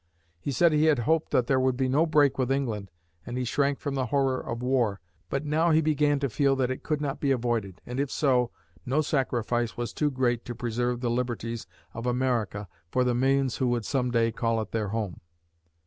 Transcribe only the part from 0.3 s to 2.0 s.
He said he had hoped there would be